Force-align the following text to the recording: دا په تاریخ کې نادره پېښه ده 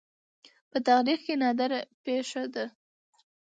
دا 0.03 0.07
په 0.71 0.77
تاریخ 0.89 1.19
کې 1.25 1.35
نادره 1.41 1.79
پېښه 2.05 2.43
ده 2.53 2.65